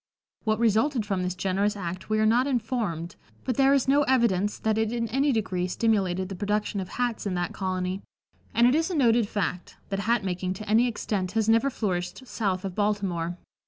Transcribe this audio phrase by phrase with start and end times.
[0.45, 4.57] What resulted from this generous act we are not informed, but there is no evidence
[4.57, 8.01] that it in any degree stimulated the production of hats in that colony,
[8.51, 12.25] and it is a noted fact that hat making to any extent has never flourished
[12.25, 13.37] south of Baltimore.